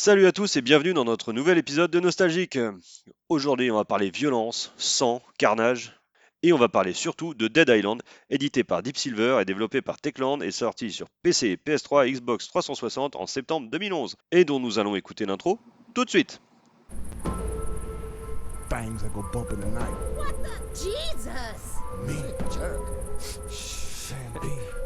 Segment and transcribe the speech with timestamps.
[0.00, 2.56] Salut à tous et bienvenue dans notre nouvel épisode de Nostalgique.
[3.28, 6.00] Aujourd'hui, on va parler violence, sang, carnage
[6.44, 8.00] et on va parler surtout de Dead Island,
[8.30, 12.46] édité par Deep Silver et développé par Techland et sorti sur PC, PS3 et Xbox
[12.46, 15.58] 360 en septembre 2011 et dont nous allons écouter l'intro
[15.96, 16.40] tout de suite.
[18.70, 19.96] Things that go bump in the night.
[20.16, 20.78] What the?
[20.78, 21.74] Jesus!
[22.06, 22.22] Me,
[22.54, 22.78] jerk.
[23.50, 24.77] Sam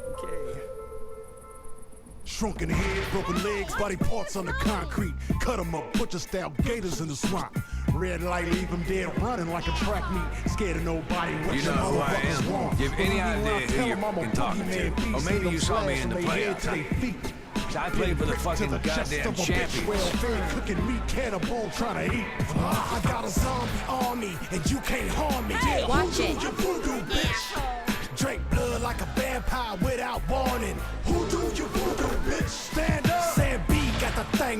[2.43, 2.49] B.
[2.49, 5.15] Shrunk in the head, broken legs, body parts on the concrete.
[5.41, 7.57] Cut 'em up, butcher style gators in the swamp.
[7.95, 10.51] Red light, leave 'em dead running like a track meet.
[10.51, 11.35] Scared of nobody.
[11.47, 12.53] What You know who I motherfuckers am.
[12.53, 12.79] want.
[12.79, 14.71] Give any Believe me when I idea who tell you're 'em I'm a fucking talking
[14.71, 14.91] to.
[14.91, 16.61] beast, Or maybe you saw me in the flashing playoffs.
[16.63, 17.33] to they feet.
[17.79, 19.89] I played for the fucking the chest goddamn of a bitch, champions.
[19.89, 22.27] Well-fed, cooking meat, cannibal, trying to eat.
[22.59, 25.55] Uh, I got a zombie army, and you can't harm me.
[25.55, 26.43] Hey, Yeah, watch voodoo, it.
[26.43, 27.72] You voodoo, bitch.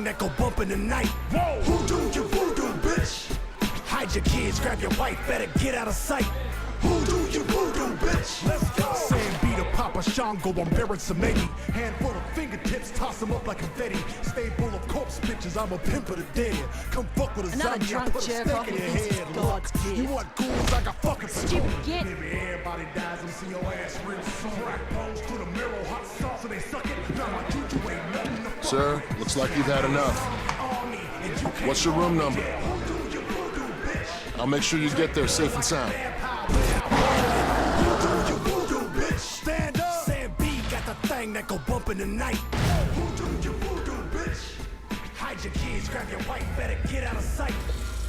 [0.05, 1.07] That go bump in the night.
[1.31, 1.61] Whoa.
[1.61, 3.35] Who do you voodoo, bitch?
[3.85, 6.25] Hide your kids, grab your wife, better get out of sight.
[6.81, 8.45] Who do you voodoo, bitch?
[8.47, 8.93] Let's go.
[8.93, 11.47] Sam B to Papa Shango, I'm Baron Samedi.
[11.71, 12.32] Handful of
[12.83, 13.99] fingertips, toss them up like confetti.
[14.23, 16.57] Stay full of corpse bitches, I'm a pimp of the dead.
[16.91, 18.83] Come fuck with a Another zombie, I drunk put a jerk stake off in your
[18.83, 19.01] head.
[19.01, 22.03] he's Look, you want ghouls, I got fucking Stupid patrol.
[22.03, 24.51] Maybe everybody dies and see your ass real soon.
[24.51, 27.15] Crack bones to the mirror, hot sauce, and they suck it.
[27.15, 30.17] Now my juju ain't nothing to fuck Sir, looks like you've had enough.
[30.59, 32.41] Army, and you can't What's your room number?
[32.41, 34.39] Who do you voodoo, bitch?
[34.39, 35.93] I'll make sure you get there safe and sound.
[38.29, 39.19] You voodoo, bitch.
[39.19, 40.05] Stand up.
[40.05, 42.39] Sam B got the thing that go bump in the night.
[45.43, 47.51] Hide your kids, grab your wife, better get out of sight.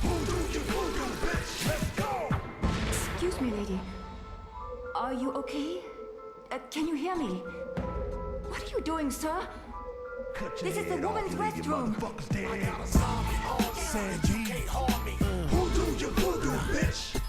[0.03, 1.67] Who do you voodoo, bitch?
[1.67, 2.29] Let's go.
[2.89, 3.81] Excuse me, lady.
[4.95, 5.81] Are you okay?
[6.53, 7.43] Uh, can you hear me?
[8.47, 9.35] What are you doing, sir?
[10.37, 12.53] Cut your This is the head woman's you leave your restroom.
[12.53, 13.81] I got a zombie army.
[13.81, 14.45] Sam B.
[14.47, 15.17] can't harm me.
[15.51, 17.21] Who do you voodoo, bitch?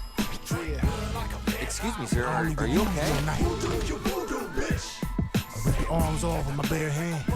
[1.60, 2.26] Excuse me, sir.
[2.26, 3.10] Are, are you okay?
[3.42, 5.02] Who do you voodoo, bitch?
[5.34, 7.35] I rip your arms off with my bare hand.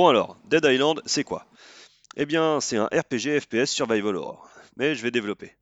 [0.00, 1.44] Bon alors, Dead Island, c'est quoi?
[2.16, 5.52] Eh bien, c'est un RPG FPS Survival Horror, mais je vais développer.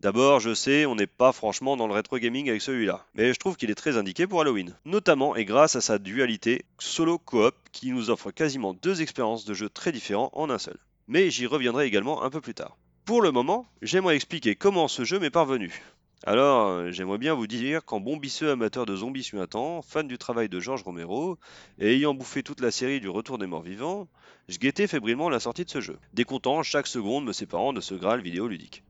[0.00, 3.38] D'abord, je sais, on n'est pas franchement dans le rétro gaming avec celui-là, mais je
[3.38, 7.92] trouve qu'il est très indiqué pour Halloween, notamment et grâce à sa dualité solo-coop qui
[7.92, 10.78] nous offre quasiment deux expériences de jeu très différents en un seul.
[11.06, 12.76] Mais j'y reviendrai également un peu plus tard.
[13.04, 15.84] Pour le moment, j'aimerais expliquer comment ce jeu m'est parvenu.
[16.24, 19.82] Alors, euh, j'aimerais bien vous dire qu'en bon bisseux amateur de zombies sur un temps,
[19.82, 21.38] fan du travail de George Romero,
[21.78, 24.08] et ayant bouffé toute la série du Retour des Morts Vivants,
[24.48, 27.94] je guettais fébrilement la sortie de ce jeu, décontent chaque seconde me séparant de ce
[27.94, 28.82] Graal vidéoludique.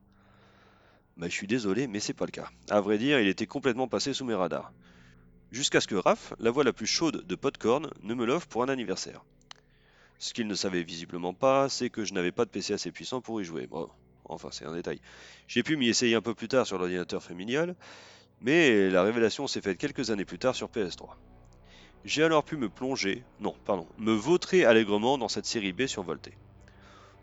[1.17, 2.49] Bah, je suis désolé, mais c'est pas le cas.
[2.69, 4.71] À vrai dire, il était complètement passé sous mes radars.
[5.51, 8.63] Jusqu'à ce que Raph, la voix la plus chaude de Podcorn, ne me l'offre pour
[8.63, 9.23] un anniversaire.
[10.17, 13.21] Ce qu'il ne savait visiblement pas, c'est que je n'avais pas de PC assez puissant
[13.21, 13.67] pour y jouer.
[13.67, 13.89] Bon,
[14.29, 14.99] enfin, c'est un détail.
[15.47, 17.75] J'ai pu m'y essayer un peu plus tard sur l'ordinateur familial,
[18.41, 21.09] mais la révélation s'est faite quelques années plus tard sur PS3.
[22.05, 26.37] J'ai alors pu me plonger, non, pardon, me vautrer allègrement dans cette série B survoltée.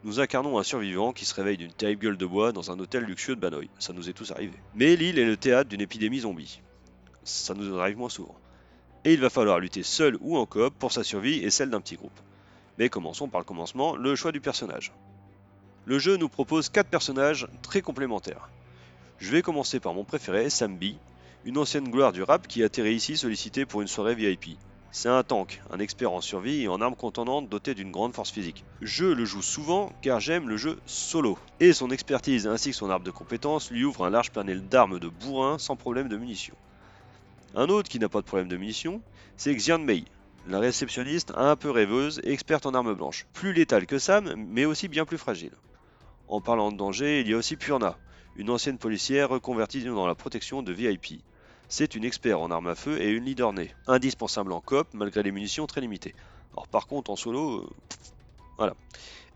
[0.04, 3.04] Nous incarnons un survivant qui se réveille d'une terrible gueule de bois dans un hôtel
[3.04, 3.70] luxueux de Banoï.
[3.78, 4.52] Ça nous est tous arrivé.
[4.74, 6.60] Mais l'île est le théâtre d'une épidémie zombie.
[7.24, 8.36] Ça nous arrive moins souvent.
[9.04, 11.80] Et il va falloir lutter seul ou en coop pour sa survie et celle d'un
[11.80, 12.20] petit groupe.
[12.78, 14.92] Mais commençons par le commencement, le choix du personnage.
[15.88, 18.48] Le jeu nous propose 4 personnages très complémentaires.
[19.18, 20.96] Je vais commencer par mon préféré, Sam B,
[21.44, 24.58] une ancienne gloire du rap qui atterrit ici sollicité pour une soirée VIP.
[24.90, 28.32] C'est un tank, un expert en survie et en armes contendantes doté d'une grande force
[28.32, 28.64] physique.
[28.82, 31.38] Je le joue souvent car j'aime le jeu solo.
[31.60, 34.98] Et son expertise ainsi que son arbre de compétences lui ouvre un large panel d'armes
[34.98, 36.56] de bourrin sans problème de munitions.
[37.54, 39.00] Un autre qui n'a pas de problème de munitions,
[39.36, 40.04] c'est Xian Mei,
[40.48, 43.24] la réceptionniste un peu rêveuse experte en armes blanches.
[43.34, 45.52] Plus létale que Sam, mais aussi bien plus fragile.
[46.28, 47.96] En parlant de danger, il y a aussi Purna,
[48.34, 51.22] une ancienne policière reconvertie dans la protection de VIP.
[51.68, 55.22] C'est une expert en armes à feu et une leader née, indispensable en coop malgré
[55.22, 56.14] les munitions très limitées.
[56.52, 57.68] Alors par contre en solo, euh,
[58.56, 58.74] voilà.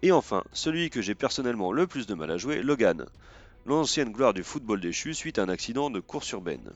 [0.02, 3.06] Et enfin, celui que j'ai personnellement le plus de mal à jouer, Logan,
[3.66, 6.72] l'ancienne gloire du football déchu suite à un accident de course urbaine.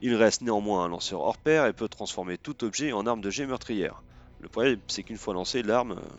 [0.00, 3.30] Il reste néanmoins un lanceur hors pair et peut transformer tout objet en arme de
[3.30, 4.02] jet meurtrière.
[4.40, 6.16] Le problème, c'est qu'une fois lancée, l'arme, euh,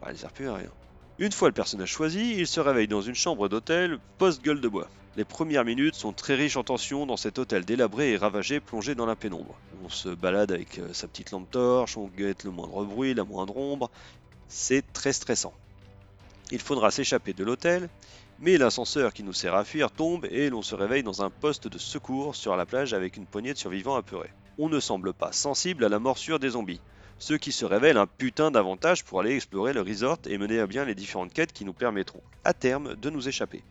[0.00, 0.70] bah, elle ne sert plus à rien.
[1.20, 4.88] Une fois le personnage choisi, il se réveille dans une chambre d'hôtel post-gueule de bois.
[5.16, 8.94] Les premières minutes sont très riches en tension dans cet hôtel délabré et ravagé plongé
[8.94, 9.58] dans la pénombre.
[9.84, 13.24] On se balade avec euh, sa petite lampe torche, on guette le moindre bruit, la
[13.24, 13.90] moindre ombre.
[14.46, 15.52] C'est très stressant.
[16.52, 17.88] Il faudra s'échapper de l'hôtel
[18.38, 21.66] Mais l'ascenseur qui nous sert à fuir tombe et l'on se réveille dans un poste
[21.66, 24.30] de secours sur la plage avec une poignée de survivants apeurés.
[24.56, 26.80] On ne semble pas sensible à la morsure des zombies,
[27.18, 30.66] ce qui se révèle un putain d'avantage pour aller explorer le resort et mener à
[30.66, 33.62] bien les différentes quêtes qui nous permettront, à terme, de nous échapper.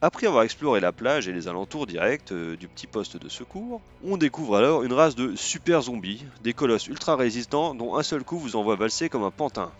[0.00, 3.80] Après avoir exploré la plage et les alentours directs euh, du petit poste de secours,
[4.04, 8.22] on découvre alors une race de super zombies, des colosses ultra résistants dont un seul
[8.22, 9.72] coup vous envoie valser comme un pantin,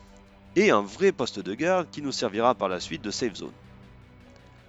[0.56, 3.52] et un vrai poste de garde qui nous servira par la suite de safe zone.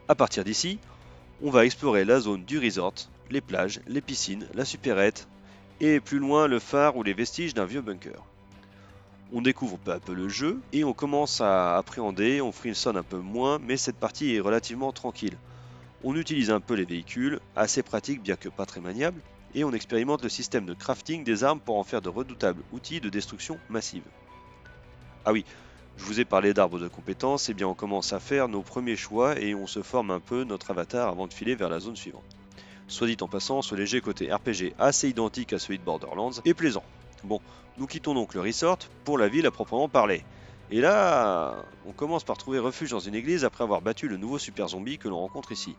[0.07, 0.77] A partir d'ici,
[1.41, 5.27] on va explorer la zone du resort, les plages, les piscines, la supérette,
[5.79, 8.23] et plus loin le phare ou les vestiges d'un vieux bunker.
[9.31, 13.03] On découvre peu à peu le jeu et on commence à appréhender, on frissonne un
[13.03, 15.37] peu moins, mais cette partie est relativement tranquille.
[16.03, 19.21] On utilise un peu les véhicules, assez pratiques bien que pas très maniables,
[19.53, 23.01] et on expérimente le système de crafting des armes pour en faire de redoutables outils
[23.01, 24.03] de destruction massive.
[25.25, 25.45] Ah oui,
[25.97, 28.95] je vous ai parlé d'arbres de compétences, et bien on commence à faire nos premiers
[28.95, 31.95] choix et on se forme un peu notre avatar avant de filer vers la zone
[31.95, 32.37] suivante.
[32.89, 36.55] Soit dit en passant, ce léger côté RPG assez identique à celui de Borderlands est
[36.55, 36.83] plaisant.
[37.23, 37.39] Bon,
[37.77, 40.25] nous quittons donc le resort pour la ville à proprement parler.
[40.71, 44.39] Et là, on commence par trouver refuge dans une église après avoir battu le nouveau
[44.39, 45.75] super zombie que l'on rencontre ici.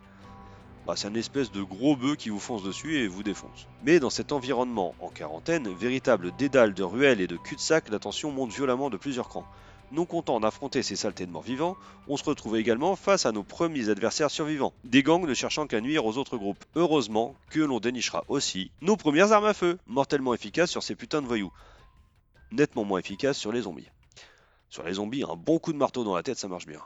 [0.86, 3.66] Bah, c'est une espèce de gros bœuf qui vous fonce dessus et vous défonce.
[3.82, 8.30] Mais dans cet environnement en quarantaine, véritable dédale de ruelles et de cul-de-sac, la tension
[8.30, 9.46] monte violemment de plusieurs crans.
[9.92, 11.76] Non content d'affronter ces saletés de morts vivants,
[12.06, 15.80] on se retrouve également face à nos premiers adversaires survivants, des gangs ne cherchant qu'à
[15.80, 16.64] nuire aux autres groupes.
[16.76, 21.22] Heureusement que l'on dénichera aussi nos premières armes à feu, mortellement efficaces sur ces putains
[21.22, 21.52] de voyous.
[22.52, 23.88] Nettement moins efficaces sur les zombies.
[24.68, 26.82] Sur les zombies, un bon coup de marteau dans la tête, ça marche bien.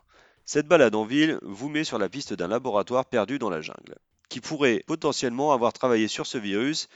[0.47, 3.97] Cette balade en ville vous met sur la piste d'un laboratoire perdu dans la jungle,
[4.31, 6.89] qui pourrait potentiellement avoir travaillé sur ce virus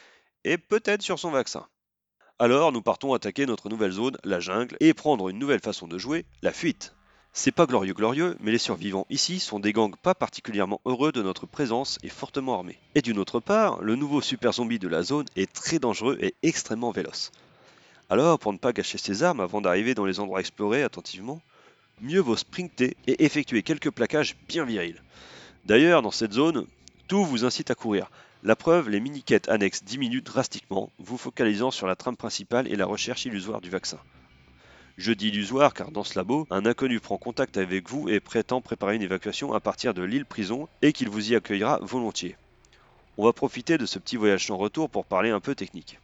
[0.44, 1.66] et peut-être sur son vaccin.
[2.40, 5.98] Alors nous partons attaquer notre nouvelle zone, la jungle, et prendre une nouvelle façon de
[5.98, 6.94] jouer, la fuite.
[7.32, 11.20] C'est pas glorieux glorieux, mais les survivants ici sont des gangs pas particulièrement heureux de
[11.20, 12.78] notre présence et fortement armés.
[12.94, 16.36] Et d'une autre part, le nouveau super zombie de la zone est très dangereux et
[16.44, 17.32] extrêmement véloce.
[18.08, 21.42] Alors, pour ne pas gâcher ses armes avant d'arriver dans les endroits explorés attentivement,
[22.00, 25.02] mieux vaut sprinter et effectuer quelques plaquages bien virils.
[25.64, 26.68] D'ailleurs, dans cette zone,
[27.08, 28.08] tout vous incite à courir.
[28.44, 32.86] La preuve, les mini-quêtes annexes diminuent drastiquement, vous focalisant sur la trame principale et la
[32.86, 33.98] recherche illusoire du vaccin.
[34.96, 38.60] Je dis illusoire car dans ce labo, un inconnu prend contact avec vous et prétend
[38.60, 42.36] préparer une évacuation à partir de l'île prison et qu'il vous y accueillera volontiers.
[43.16, 45.98] On va profiter de ce petit voyage sans retour pour parler un peu technique.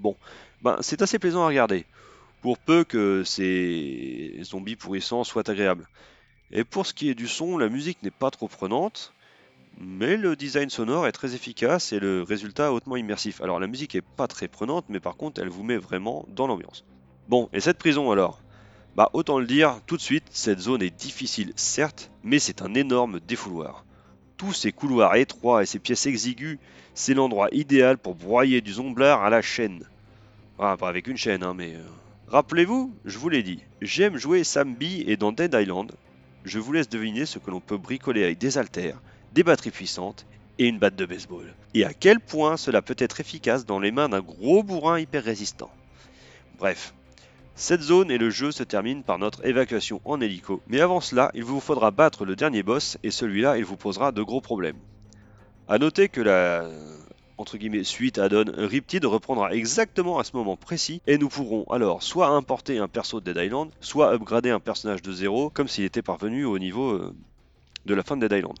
[0.00, 0.16] Bon,
[0.62, 1.84] ben c'est assez plaisant à regarder,
[2.40, 5.88] pour peu que ces zombies pourrissants soient agréables.
[6.50, 9.12] Et pour ce qui est du son, la musique n'est pas trop prenante,
[9.78, 13.40] mais le design sonore est très efficace et le résultat hautement immersif.
[13.40, 16.46] Alors la musique est pas très prenante, mais par contre elle vous met vraiment dans
[16.46, 16.84] l'ambiance.
[17.28, 18.40] Bon, et cette prison alors?
[18.94, 22.74] Bah autant le dire tout de suite, cette zone est difficile certes, mais c'est un
[22.74, 23.84] énorme défouloir.
[24.36, 26.58] Tous ces couloirs étroits et ces pièces exiguës,
[26.94, 29.84] c'est l'endroit idéal pour broyer du zomblard à la chaîne.
[30.58, 31.74] Ah, pas avec une chaîne, hein, mais...
[31.74, 31.82] euh,
[32.28, 35.92] Rappelez-vous, je vous l'ai dit, j'aime jouer Sam Bee et dans Dead Island,
[36.44, 39.02] je vous laisse deviner ce que l'on peut bricoler avec des haltères,
[39.34, 40.26] des batteries puissantes
[40.58, 41.54] et une batte de baseball.
[41.74, 45.24] Et à quel point cela peut être efficace dans les mains d'un gros bourrin hyper
[45.24, 45.70] résistant.
[46.58, 46.94] Bref,
[47.54, 51.30] cette zone et le jeu se terminent par notre évacuation en hélico, mais avant cela,
[51.34, 54.78] il vous faudra battre le dernier boss et celui-là, il vous posera de gros problèmes.
[55.68, 56.68] A noter que la
[57.38, 62.02] entre guillemets suite add-on Riptide reprendra exactement à ce moment précis et nous pourrons alors
[62.02, 65.84] soit importer un perso de Dead Island, soit upgrader un personnage de zéro comme s'il
[65.84, 67.14] était parvenu au niveau euh,
[67.86, 68.56] de la fin de Dead Island.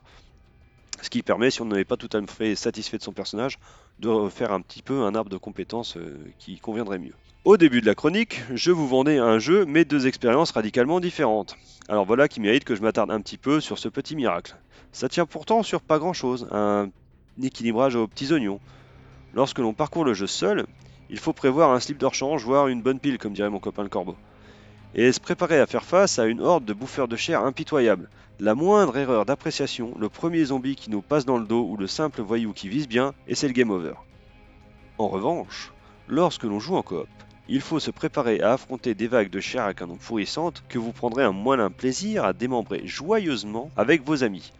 [1.02, 3.58] Ce qui permet, si on n'est pas tout à fait satisfait de son personnage,
[3.98, 7.12] de faire un petit peu un arbre de compétences euh, qui conviendrait mieux.
[7.44, 11.56] Au début de la chronique, je vous vendais un jeu mais deux expériences radicalement différentes.
[11.88, 14.56] Alors voilà qui mérite que je m'attarde un petit peu sur ce petit miracle.
[14.92, 16.90] Ça tient pourtant sur pas grand chose, un
[17.42, 18.60] équilibrage aux petits oignons.
[19.34, 20.66] Lorsque l'on parcourt le jeu seul,
[21.10, 23.82] il faut prévoir un slip de rechange, voire une bonne pile, comme dirait mon copain
[23.82, 24.16] le corbeau.
[24.94, 28.08] Et se préparer à faire face à une horde de bouffeurs de chair impitoyables.
[28.42, 31.86] La moindre erreur d'appréciation, le premier zombie qui nous passe dans le dos ou le
[31.86, 33.94] simple voyou qui vise bien, et c'est le game over.
[34.98, 35.72] En revanche,
[36.08, 37.06] lorsque l'on joue en coop,
[37.48, 40.90] il faut se préparer à affronter des vagues de chair à canon pourrissantes que vous
[40.90, 44.52] prendrez un moellin plaisir à démembrer joyeusement avec vos amis.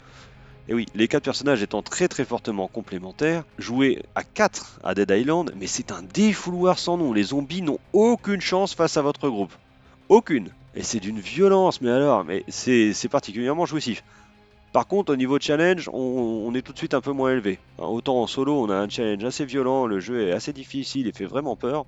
[0.68, 5.10] Et oui, les quatre personnages étant très très fortement complémentaires, jouer à 4 à Dead
[5.10, 7.12] Island, mais c'est un défouloir sans nom.
[7.12, 9.52] Les zombies n'ont aucune chance face à votre groupe.
[10.08, 10.52] Aucune.
[10.74, 14.02] Et c'est d'une violence, mais alors, mais c'est particulièrement jouissif.
[14.72, 17.58] Par contre, au niveau challenge, on, est tout de suite un peu moins élevé.
[17.78, 21.06] Hein, Autant en solo, on a un challenge assez violent, le jeu est assez difficile
[21.06, 21.84] et fait vraiment peur.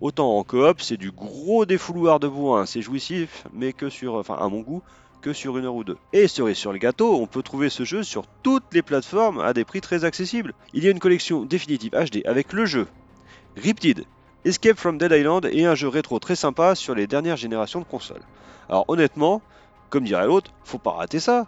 [0.00, 4.36] Autant en coop, c'est du gros défouloir de bourrin, c'est jouissif, mais que sur, enfin
[4.38, 4.82] à mon goût,
[5.20, 5.98] que sur une heure ou deux.
[6.12, 9.52] Et cerise sur le gâteau, on peut trouver ce jeu sur toutes les plateformes à
[9.52, 10.54] des prix très accessibles.
[10.72, 12.86] Il y a une collection définitive HD avec le jeu
[13.56, 14.04] Riptide,
[14.44, 17.84] Escape from Dead Island et un jeu rétro très sympa sur les dernières générations de
[17.84, 18.22] consoles.
[18.70, 19.42] Alors honnêtement,
[19.90, 21.46] comme dirait l'autre, faut pas rater ça.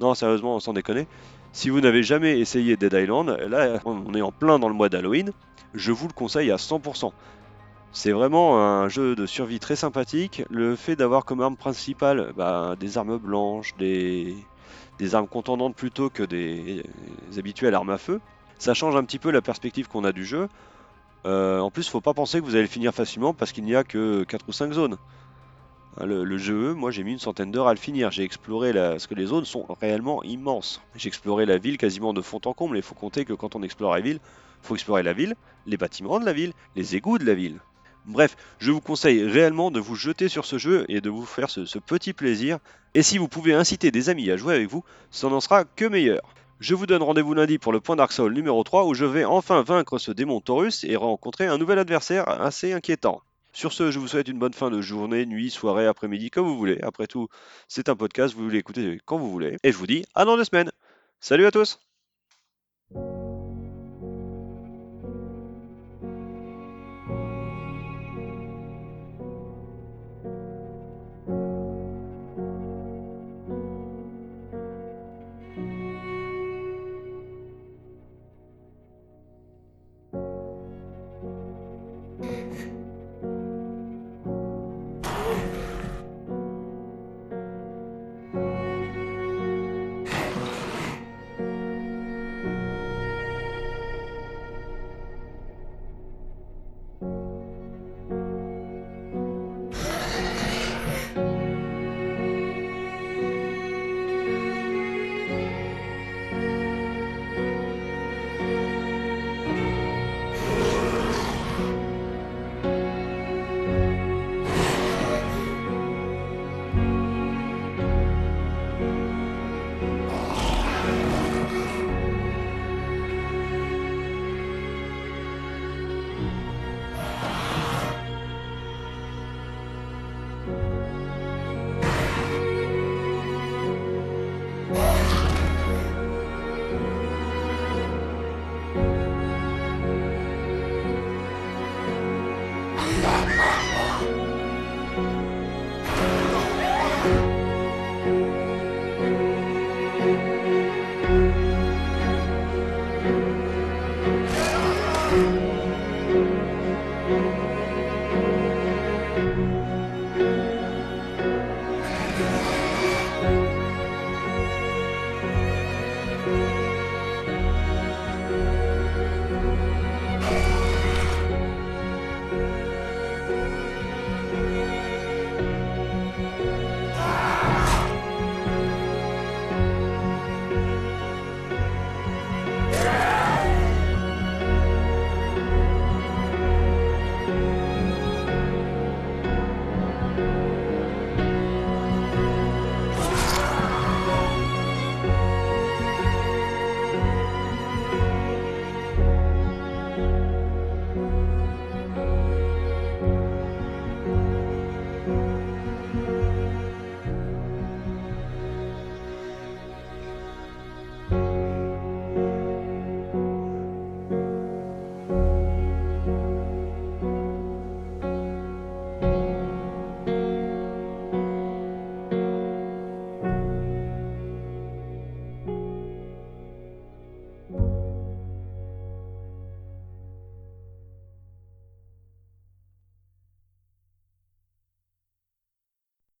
[0.00, 1.08] Non, sérieusement, sans déconner.
[1.52, 4.88] Si vous n'avez jamais essayé Dead Island, là on est en plein dans le mois
[4.88, 5.32] d'Halloween,
[5.74, 7.12] je vous le conseille à 100%.
[7.90, 10.44] C'est vraiment un jeu de survie très sympathique.
[10.48, 14.34] Le fait d'avoir comme arme principale bah, des armes blanches, des,
[15.12, 16.84] armes contendantes plutôt que des,
[17.30, 18.20] des habituelles armes à feu,
[18.58, 20.48] ça change un petit peu la perspective qu'on a du jeu.
[21.24, 23.76] Euh, en plus, faut pas penser que vous allez le finir facilement parce qu'il n'y
[23.76, 24.96] a que 4 ou 5 zones.
[25.98, 28.10] Hein, Le, jeu, moi j'ai mis une centaine d'heures à le finir.
[28.10, 28.90] J'ai exploré la...
[28.90, 30.80] parce que les zones sont réellement immenses.
[30.96, 32.76] J'ai exploré la ville quasiment de fond en comble.
[32.76, 34.20] Il faut compter que quand on explore la ville,
[34.62, 35.34] faut explorer la ville,
[35.66, 37.60] les bâtiments de la ville, les égouts de la ville.
[38.04, 41.50] Bref, je vous conseille réellement de vous jeter sur ce jeu et de vous faire
[41.50, 42.58] ce petit plaisir.
[42.94, 45.84] Et si vous pouvez inciter des amis à jouer avec vous, ça n'en sera que
[45.84, 46.22] meilleur.
[46.60, 49.62] Je vous donne rendez-vous lundi pour le point Dark numéro 3 où je vais enfin
[49.62, 53.20] vaincre ce démon Taurus et rencontrer un nouvel adversaire assez inquiétant.
[53.52, 56.56] Sur ce, je vous souhaite une bonne fin de journée, nuit, soirée, après-midi, comme vous
[56.56, 56.78] voulez.
[56.82, 57.28] Après tout,
[57.68, 59.56] c'est un podcast, vous l'écoutez quand vous voulez.
[59.62, 60.70] Et je vous dis à dans deux semaines.
[61.20, 61.78] Salut à tous